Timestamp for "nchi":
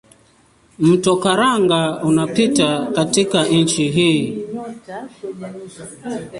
3.45-3.87